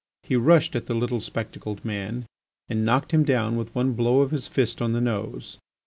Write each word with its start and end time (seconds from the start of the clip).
He 0.23 0.35
rushed 0.35 0.75
at 0.75 0.87
the 0.87 0.95
little 0.95 1.19
spectacled 1.19 1.85
man, 1.85 2.25
and 2.67 2.83
knocked 2.83 3.11
him 3.11 3.23
down 3.23 3.55
with 3.55 3.75
one 3.75 3.93
blow 3.93 4.21
of 4.21 4.31
his 4.31 4.47
fist 4.47 4.81
on 4.81 4.93
the 4.93 4.99
nose. 4.99 5.59